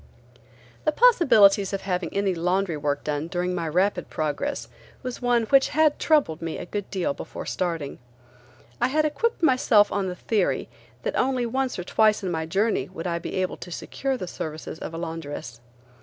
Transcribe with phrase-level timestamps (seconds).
[0.83, 4.67] The possibilities of having any laundry work done during my rapid progress
[5.03, 7.99] was one which had troubled me a good deal before starting.
[8.81, 10.69] I had equipped myself on the theory
[11.03, 14.25] that only once or twice in my journey would I be able to secure the
[14.27, 15.59] services of a laundress.